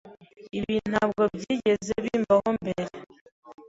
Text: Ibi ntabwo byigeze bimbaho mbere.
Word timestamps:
Ibi 0.57 0.75
ntabwo 0.91 1.21
byigeze 1.35 1.93
bimbaho 2.03 2.47
mbere. 2.59 2.91